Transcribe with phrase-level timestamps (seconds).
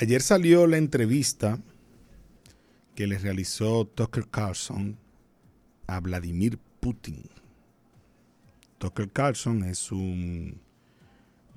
[0.00, 1.58] Ayer salió la entrevista
[2.94, 4.96] que le realizó Tucker Carlson
[5.88, 7.24] a Vladimir Putin.
[8.78, 10.60] Tucker Carlson es un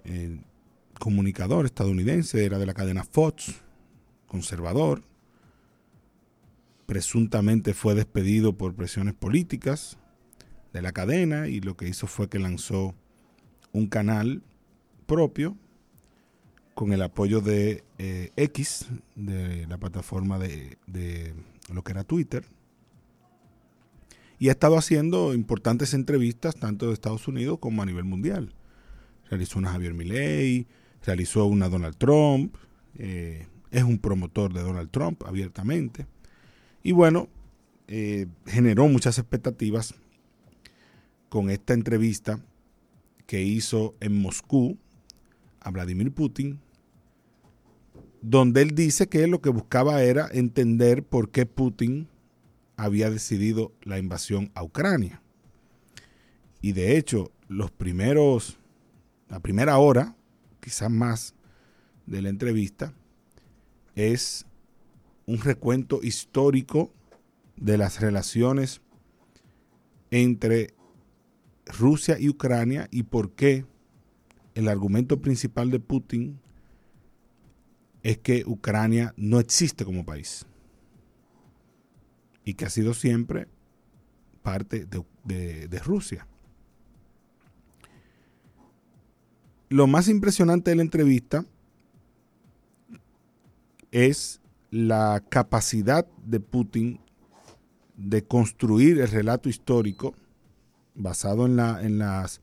[0.05, 0.39] eh,
[0.97, 3.61] comunicador estadounidense, era de la cadena Fox,
[4.25, 5.03] conservador.
[6.87, 9.99] Presuntamente fue despedido por presiones políticas
[10.73, 12.95] de la cadena y lo que hizo fue que lanzó
[13.71, 14.41] un canal
[15.05, 15.55] propio
[16.81, 21.35] con el apoyo de eh, X, de la plataforma de,
[21.71, 22.43] lo que era Twitter.
[24.39, 28.55] Y ha estado haciendo importantes entrevistas tanto de Estados Unidos como a nivel mundial.
[29.29, 30.65] Realizó una Javier Milei,
[31.05, 32.55] realizó una Donald Trump,
[32.95, 36.07] eh, es un promotor de Donald Trump abiertamente.
[36.81, 37.27] Y bueno,
[37.89, 39.93] eh, generó muchas expectativas
[41.29, 42.39] con esta entrevista
[43.27, 44.79] que hizo en Moscú
[45.59, 46.59] a Vladimir Putin,
[48.21, 52.07] donde él dice que lo que buscaba era entender por qué Putin
[52.77, 55.21] había decidido la invasión a Ucrania.
[56.61, 58.57] Y de hecho, los primeros,
[59.27, 60.15] la primera hora,
[60.59, 61.33] quizás más
[62.05, 62.93] de la entrevista,
[63.95, 64.45] es
[65.25, 66.93] un recuento histórico
[67.55, 68.81] de las relaciones
[70.11, 70.73] entre
[71.65, 73.65] Rusia y Ucrania y por qué
[74.55, 76.40] el argumento principal de Putin
[78.03, 80.45] es que Ucrania no existe como país
[82.43, 83.47] y que ha sido siempre
[84.41, 86.27] parte de, Rusia.
[89.69, 91.45] Lo más impresionante de la entrevista
[93.91, 94.41] es
[94.71, 96.99] la capacidad de Putin
[97.95, 100.15] de construir el relato histórico
[100.95, 102.41] basado en, la, en, las,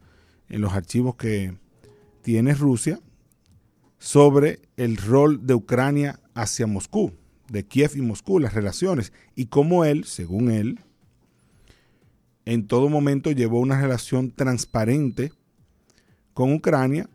[0.48, 1.56] en los archivos que
[2.22, 3.00] tiene Rusia
[3.98, 7.12] sobre el rol de Ucrania hacia Moscú,
[7.48, 10.80] de Kiev y Moscú, las relaciones, y cómo él, según él,
[12.44, 15.32] en todo momento llevó una relación transparente
[16.32, 17.10] con Ucrania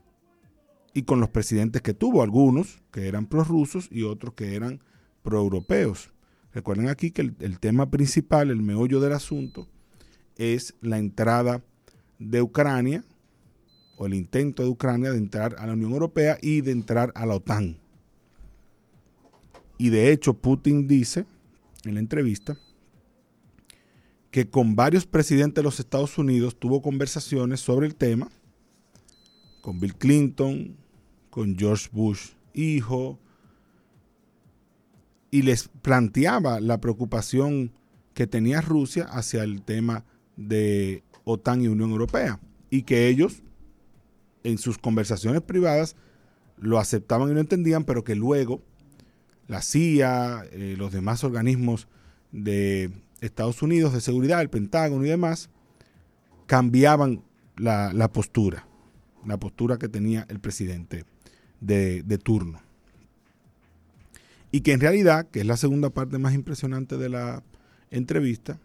[0.93, 4.81] y con los presidentes que tuvo, algunos que eran prorrusos y otros que eran
[5.23, 6.11] proeuropeos.
[6.53, 9.67] Recuerden aquí que el, el tema principal, el meollo del asunto,
[10.35, 11.63] es la entrada
[12.19, 13.03] de Ucrania
[13.97, 17.25] o el intento de Ucrania de entrar a la Unión Europea y de entrar a
[17.25, 17.77] la OTAN.
[19.77, 21.25] Y de hecho Putin dice
[21.83, 22.57] en la entrevista
[24.31, 28.29] que con varios presidentes de los Estados Unidos tuvo conversaciones sobre el tema,
[29.61, 30.75] con Bill Clinton,
[31.29, 33.19] con George Bush hijo,
[35.31, 37.71] y les planteaba la preocupación
[38.13, 40.05] que tenía Rusia hacia el tema
[40.37, 42.39] de OTAN y Unión Europea
[42.69, 43.41] y que ellos
[44.43, 45.95] en sus conversaciones privadas
[46.57, 48.61] lo aceptaban y lo entendían, pero que luego
[49.47, 51.87] la CIA, eh, los demás organismos
[52.31, 55.49] de Estados Unidos de seguridad, el Pentágono y demás,
[56.45, 57.23] cambiaban
[57.57, 58.67] la, postura,
[59.25, 61.05] la postura que tenía el presidente
[61.59, 62.61] de, de turno.
[64.51, 67.43] Y que en realidad, que es la segunda parte más impresionante de la
[67.89, 68.59] entrevista,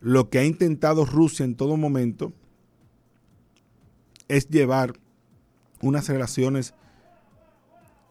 [0.00, 2.32] lo que ha intentado Rusia en todo momento
[4.30, 4.94] es llevar
[5.82, 6.72] unas relaciones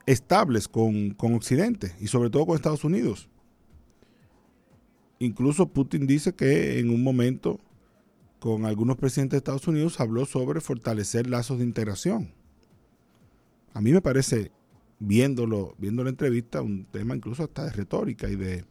[0.06, 3.30] estables con, Occidente y sobre todo con Estados Unidos.
[5.20, 7.60] Incluso Putin dice que en un momento
[8.40, 12.34] con algunos presidentes de Estados Unidos habló sobre fortalecer lazos de integración.
[13.74, 14.52] A mí me parece,
[15.00, 18.66] viéndolo, viendo la entrevista, un tema incluso hasta de retórica y de,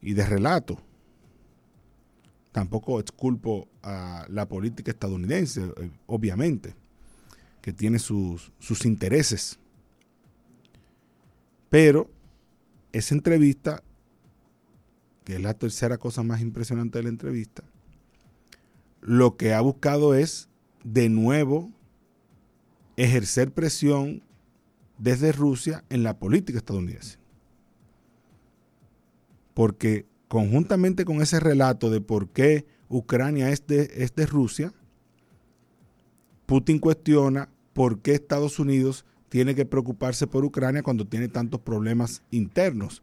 [0.00, 0.78] y de relato
[2.52, 6.74] tampoco exculpo a la política estadounidense, eh, obviamente,
[7.62, 9.58] que tiene sus, sus intereses.
[11.70, 12.10] Pero
[12.92, 13.82] esa entrevista,
[15.24, 17.64] que es la tercera cosa más impresionante de la entrevista,
[19.00, 20.48] lo que ha buscado es
[20.84, 21.70] de nuevo
[22.96, 24.22] ejercer presión
[24.98, 27.18] desde Rusia en la política estadounidense.
[29.54, 34.72] Porque conjuntamente con ese relato de por qué Ucrania es de, Rusia,
[36.46, 42.22] Putin cuestiona por qué Estados Unidos tiene que preocuparse por Ucrania cuando tiene tantos problemas
[42.30, 43.02] internos.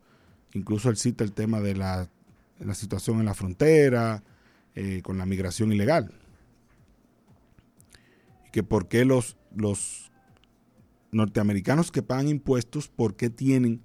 [0.53, 2.09] Incluso él cita el tema de la,
[2.73, 4.23] situación en la frontera,
[4.73, 6.11] eh, con la migración ilegal.
[8.47, 10.11] Y que por qué los, los
[11.11, 13.83] norteamericanos que pagan impuestos, por qué tienen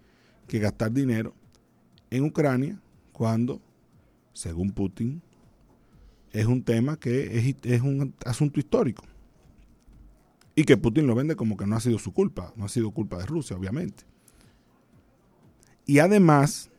[0.49, 1.35] que gastar dinero
[2.09, 2.81] en Ucrania
[3.15, 3.63] cuando,
[4.33, 5.23] según Putin,
[6.33, 9.05] es un tema que es, un asunto histórico.
[10.57, 12.91] Y que Putin lo vende como que no ha sido su culpa, no ha sido
[12.91, 14.03] culpa de Rusia, obviamente.
[15.87, 16.71] Y además,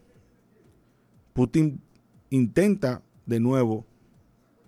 [1.34, 1.82] Putin
[2.30, 3.86] intenta de nuevo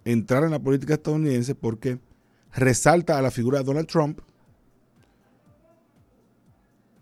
[0.05, 1.99] entrar en la política estadounidense porque
[2.53, 4.21] resalta a la figura de Donald Trump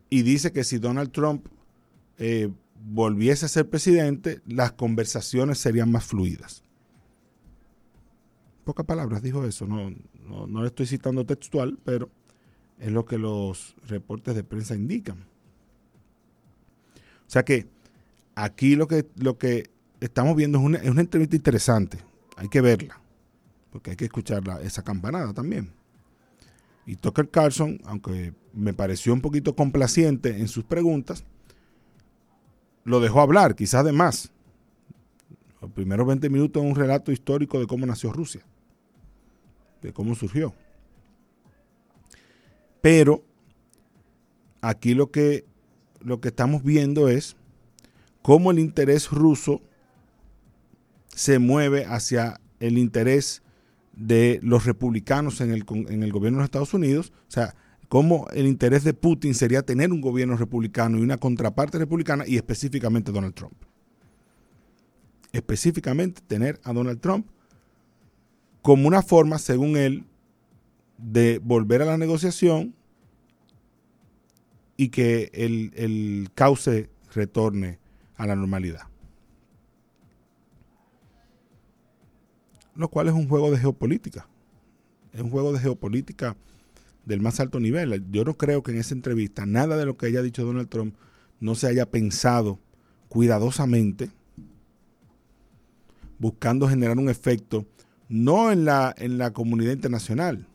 [0.10, 1.46] y dice que si Donald Trump
[2.18, 2.50] eh,
[2.88, 6.64] volviese a ser presidente, las conversaciones serían más fluidas.
[8.64, 9.92] Pocas palabras dijo eso, no,
[10.28, 12.10] no, no le estoy citando textual, pero
[12.80, 15.26] es lo que los reportes de prensa indican.
[17.28, 17.68] O sea que
[18.36, 22.00] aquí lo que, lo que estamos viendo es una, es una entrevista interesante,
[22.38, 23.00] hay que verla,
[23.72, 25.72] porque hay que escuchar esa campanada también.
[26.86, 31.26] Y Tucker Carlson, aunque me pareció un poquito complaciente en sus preguntas,
[32.86, 34.32] lo dejó hablar, quizás de más.
[35.62, 38.42] Los primeros 20 minutos es un relato histórico de cómo nació Rusia,
[39.82, 40.54] de cómo surgió.
[42.82, 43.24] Pero
[44.62, 45.44] aquí lo que,
[46.00, 47.36] lo que estamos viendo es
[48.22, 49.62] cómo el interés ruso
[51.08, 53.42] se mueve hacia el interés
[53.94, 57.12] de los republicanos en el, en el gobierno de los Estados Unidos.
[57.28, 57.56] O sea,
[57.88, 62.36] cómo el interés de Putin sería tener un gobierno republicano y una contraparte republicana y
[62.36, 63.56] específicamente Donald Trump.
[65.32, 67.28] Específicamente tener a Donald Trump
[68.62, 70.06] como una forma, según él,
[70.98, 72.74] de volver a la negociación
[74.78, 77.80] y que el, el cauce retorne
[78.16, 78.84] a la normalidad.
[82.76, 84.28] Lo cual es un juego de geopolítica.
[85.14, 86.36] Es un juego de geopolítica
[87.06, 88.06] del más alto nivel.
[88.12, 90.96] Yo no creo que en esa entrevista nada de lo que haya dicho Donald Trump
[91.40, 92.60] no se haya pensado
[93.08, 94.12] cuidadosamente,
[96.20, 97.66] buscando generar un efecto,
[98.10, 100.48] no en la, en la comunidad internacional,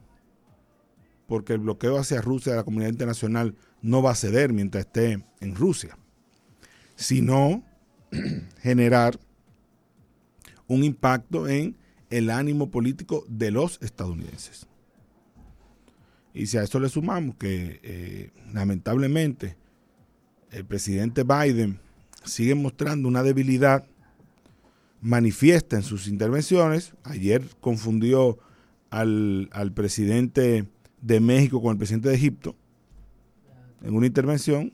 [1.26, 5.24] porque el bloqueo hacia Rusia de la comunidad internacional no va a ceder mientras esté
[5.40, 5.96] en Rusia,
[6.96, 7.62] sino
[8.60, 9.18] generar
[10.66, 11.76] un impacto en
[12.10, 14.69] el ánimo político de los estadounidenses.
[16.34, 19.56] Y si a esto le sumamos que eh, lamentablemente
[20.50, 21.80] el presidente Biden
[22.24, 23.84] sigue mostrando una debilidad
[25.00, 28.38] manifiesta en sus intervenciones, ayer confundió
[28.90, 30.68] al, al presidente
[31.00, 32.54] de México con el presidente de Egipto
[33.82, 34.72] en una intervención,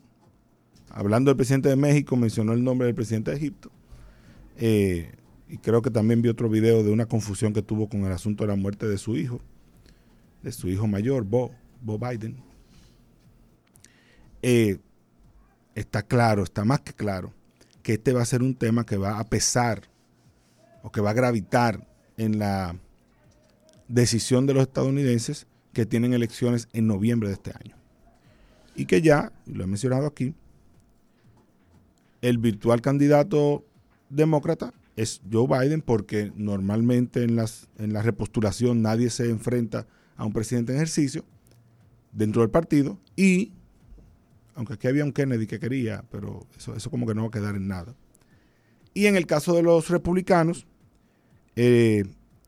[0.90, 3.70] hablando del presidente de México, mencionó el nombre del presidente de Egipto.
[4.56, 5.12] Eh,
[5.48, 8.44] y creo que también vi otro video de una confusión que tuvo con el asunto
[8.44, 9.40] de la muerte de su hijo
[10.42, 11.52] de su hijo mayor, Bo,
[11.82, 12.36] Biden,
[14.42, 14.78] eh,
[15.74, 17.32] está claro, está más que claro,
[17.82, 19.82] que este va a ser un tema que va a pesar
[20.82, 21.86] o que va a gravitar
[22.16, 22.76] en la
[23.88, 27.76] decisión de los estadounidenses que tienen elecciones en noviembre de este año.
[28.74, 30.34] Y que ya, lo he mencionado aquí,
[32.22, 33.64] el virtual candidato
[34.10, 39.86] demócrata es Joe Biden porque normalmente en, las, en la repostulación nadie se enfrenta
[40.16, 41.24] a un presidente en ejercicio
[42.12, 43.52] dentro del partido y,
[44.54, 47.54] aunque aquí había un Kennedy que quería, pero eso, como que no va a quedar
[47.56, 47.94] en nada.
[48.94, 50.66] Y en el caso de los republicanos,
[51.54, 52.04] eh,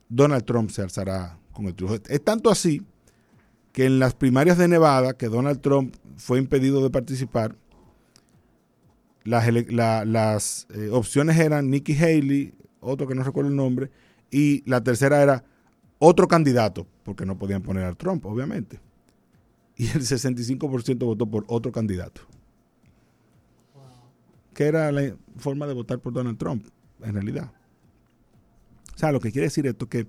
[0.08, 1.98] Donald Trump se alzará con el triunfo.
[2.08, 2.82] Es tanto así
[3.72, 7.54] que en las primarias de Nevada, que Donald Trump fue impedido de participar,
[9.24, 9.46] las,
[10.06, 13.90] las eh, opciones eran Nikki Haley, otro que no recuerdo el nombre,
[14.30, 15.44] y la tercera era
[15.98, 18.80] otro candidato, porque no podían poner a Trump, obviamente.
[19.76, 22.20] Y el 65% votó por otro candidato.
[24.52, 26.66] Que era la forma de votar por Donald Trump,
[27.02, 27.50] en realidad.
[28.94, 30.06] O sea, lo que quiere decir esto es que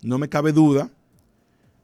[0.00, 0.92] no me cabe duda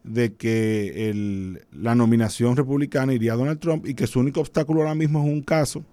[0.04, 4.94] de que la nominación republicana iría a Donald Trump y que su único obstáculo ahora
[4.94, 5.84] mismo es un caso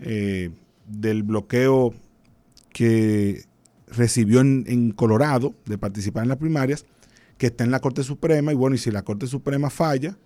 [0.00, 0.48] eh,
[0.86, 1.92] del bloqueo
[2.70, 3.44] que
[3.92, 6.86] recibió en, Colorado de participar en las primarias,
[7.42, 10.16] que está en la Corte Suprema, y bueno, y si la Corte Suprema falla,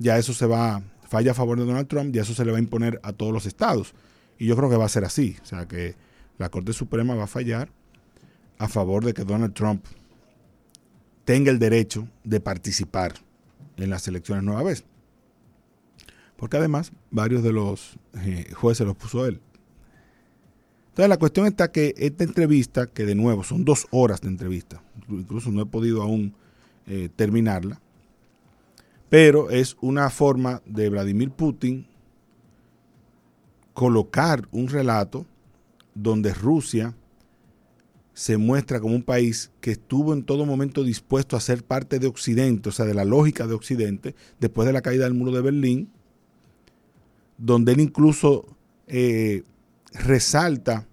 [0.00, 2.56] ya eso se va, falla a favor de Donald Trump, ya eso se le va
[2.56, 3.94] a imponer a todos los estados.
[4.38, 5.94] Y yo creo que va a ser así, o sea que
[6.36, 7.70] la Corte Suprema va a fallar
[8.58, 9.84] a favor de que Donald Trump
[11.24, 13.14] tenga el derecho de participar
[13.76, 14.82] en las elecciones nueva vez.
[16.34, 19.40] Porque además varios de los eh, jueces los puso él.
[20.88, 24.82] Entonces la cuestión está que esta entrevista, que de nuevo son dos horas de entrevista,
[25.08, 26.34] incluso no he podido aún
[26.88, 27.80] eh, terminarla,
[29.08, 31.86] pero es una forma de Vladimir Putin
[33.74, 35.26] colocar un relato
[35.94, 36.94] donde Rusia
[38.12, 42.08] se muestra como un país que estuvo en todo momento dispuesto a ser parte de
[42.08, 45.40] Occidente, o sea, de la lógica de Occidente, después de la caída del muro de
[45.40, 45.92] Berlín,
[47.36, 48.56] donde él incluso
[48.88, 49.44] eh,
[49.92, 50.88] resalta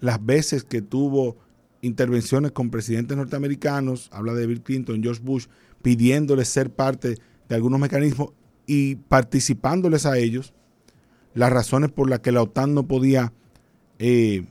[0.00, 1.36] las veces que tuvo
[1.82, 5.46] intervenciones con presidentes norteamericanos, habla de Bill Clinton, George Bush,
[5.82, 7.16] pidiéndoles ser parte
[7.48, 8.32] de algunos mecanismos
[8.66, 10.52] y participándoles a ellos,
[11.34, 13.32] las razones por las que la OTAN no podía
[13.98, 14.46] eh,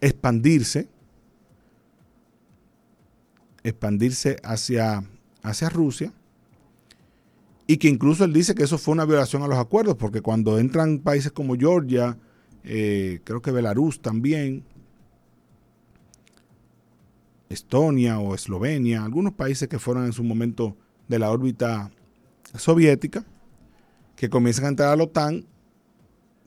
[0.00, 0.88] expandirse,
[3.62, 5.04] expandirse hacia,
[5.42, 6.12] hacia Rusia,
[7.66, 10.58] y que incluso él dice que eso fue una violación a los acuerdos, porque cuando
[10.58, 12.16] entran países como Georgia,
[12.62, 14.64] eh, creo que Belarus también,
[17.48, 20.76] Estonia o Eslovenia, algunos países que fueron en su momento
[21.08, 21.90] de la órbita
[22.54, 23.24] soviética,
[24.16, 25.46] que comienzan a entrar a la OTAN,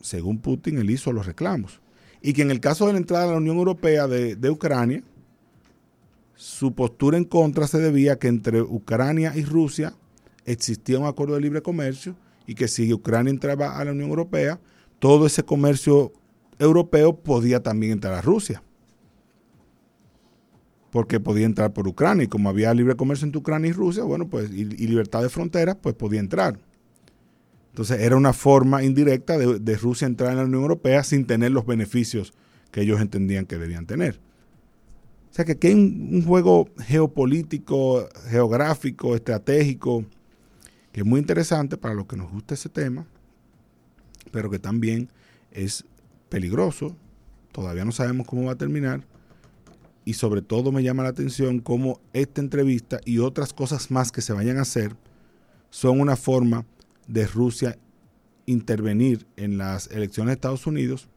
[0.01, 1.81] según Putin, él hizo los reclamos.
[2.21, 5.03] Y que en el caso de la entrada a la Unión Europea de, de Ucrania,
[6.35, 9.93] su postura en contra se debía a que entre Ucrania y Rusia
[10.45, 12.15] existía un acuerdo de libre comercio
[12.47, 14.59] y que si Ucrania entraba a la Unión Europea,
[14.99, 16.11] todo ese comercio
[16.57, 18.63] europeo podía también entrar a Rusia.
[20.91, 24.27] Porque podía entrar por Ucrania y como había libre comercio entre Ucrania y Rusia, bueno,
[24.27, 26.59] pues y, libertad de fronteras, pues podía entrar.
[27.69, 31.65] Entonces era una forma indirecta de, Rusia entrar en la Unión Europea sin tener los
[31.65, 32.33] beneficios
[32.71, 34.19] que ellos entendían que debían tener.
[35.29, 40.03] O sea que aquí hay un juego geopolítico, geográfico, estratégico,
[40.91, 43.05] que es muy interesante para los que nos gusta ese tema,
[44.31, 45.09] pero que también
[45.51, 45.85] es
[46.29, 46.95] peligroso.
[47.51, 49.05] Todavía no sabemos cómo va a terminar.
[50.05, 54.21] Y sobre todo me llama la atención cómo esta entrevista y otras cosas más que
[54.21, 54.95] se vayan a hacer
[55.69, 56.65] son una forma
[57.07, 57.77] de Rusia
[58.45, 61.07] intervenir en las elecciones de Estados Unidos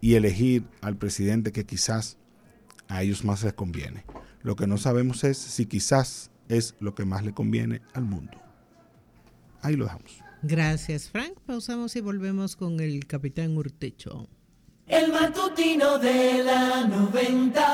[0.00, 2.16] y elegir al presidente que quizás
[2.88, 4.04] a ellos más les conviene.
[4.42, 8.40] Lo que no sabemos es si quizás es lo que más le conviene al mundo.
[9.62, 10.20] Ahí lo dejamos.
[10.42, 11.38] Gracias, Frank.
[11.46, 14.28] Pausamos y volvemos con el capitán Urtecho.
[14.86, 17.70] El matutino de la 90.